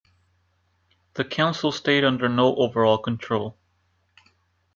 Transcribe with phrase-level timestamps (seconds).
[1.13, 3.55] The council stayed under no overall control.